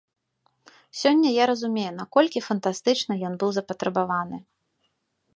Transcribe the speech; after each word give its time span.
Сёння 1.01 1.29
я 1.33 1.45
разумею, 1.51 1.91
наколькі 2.01 2.39
фантастычна 2.47 3.13
ён 3.29 3.33
быў 3.43 3.49
запатрабаваны. 3.57 4.37